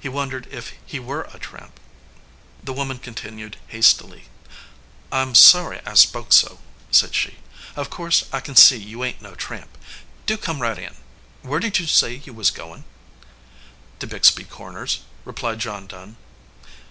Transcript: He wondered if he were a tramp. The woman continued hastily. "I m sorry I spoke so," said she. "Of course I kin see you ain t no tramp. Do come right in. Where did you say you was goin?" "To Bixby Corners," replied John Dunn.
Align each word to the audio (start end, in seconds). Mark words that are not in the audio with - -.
He 0.00 0.10
wondered 0.10 0.46
if 0.50 0.74
he 0.84 0.98
were 1.00 1.22
a 1.32 1.38
tramp. 1.38 1.80
The 2.62 2.74
woman 2.74 2.98
continued 2.98 3.56
hastily. 3.68 4.28
"I 5.10 5.22
m 5.22 5.34
sorry 5.34 5.80
I 5.86 5.94
spoke 5.94 6.34
so," 6.34 6.58
said 6.90 7.14
she. 7.14 7.38
"Of 7.74 7.88
course 7.88 8.24
I 8.34 8.40
kin 8.40 8.54
see 8.54 8.76
you 8.76 9.02
ain 9.02 9.14
t 9.14 9.20
no 9.22 9.34
tramp. 9.34 9.78
Do 10.26 10.36
come 10.36 10.60
right 10.60 10.76
in. 10.76 10.98
Where 11.40 11.58
did 11.58 11.78
you 11.78 11.86
say 11.86 12.16
you 12.16 12.34
was 12.34 12.50
goin?" 12.50 12.84
"To 14.00 14.06
Bixby 14.06 14.44
Corners," 14.44 14.98
replied 15.24 15.58
John 15.60 15.86
Dunn. 15.86 16.18